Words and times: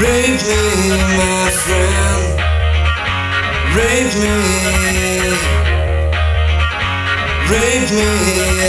Rape 0.00 0.42
me, 0.46 0.96
my 1.16 1.50
friend. 1.50 2.38
Rape 3.74 4.14
me. 4.22 4.34
Rape 7.50 7.90
me. 7.90 8.67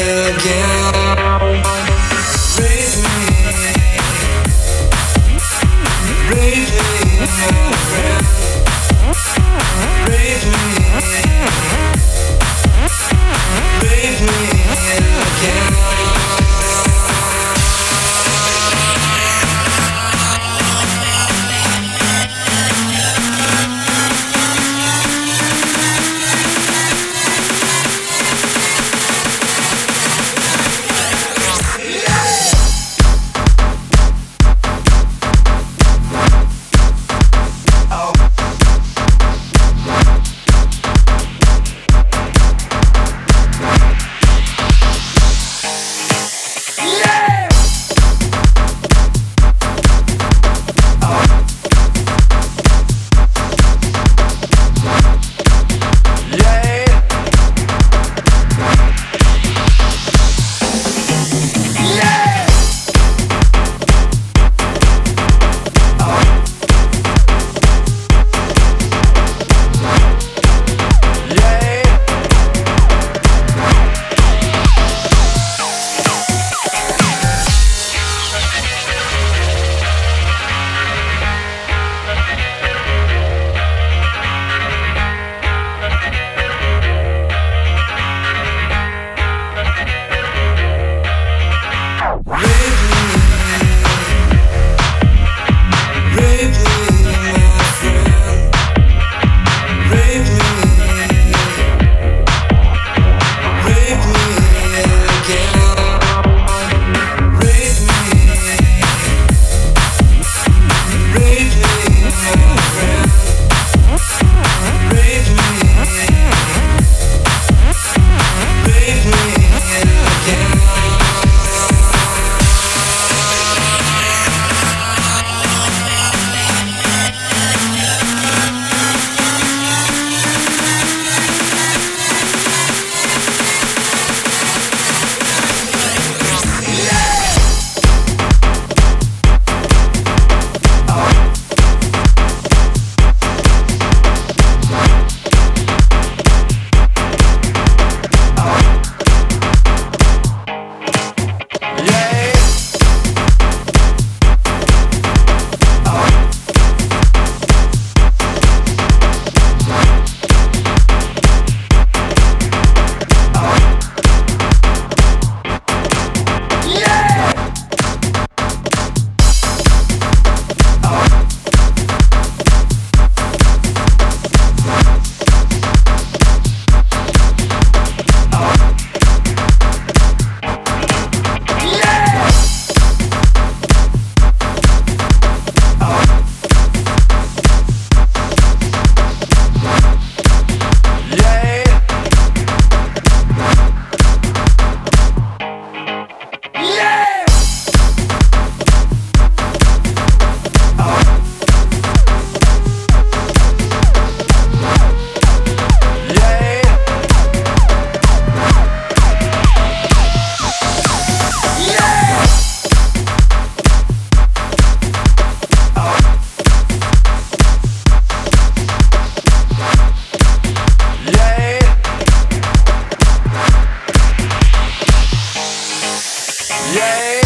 yeah. 226.80 227.19